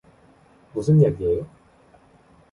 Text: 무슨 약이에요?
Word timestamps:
무슨 0.73 1.03
약이에요? 1.03 1.45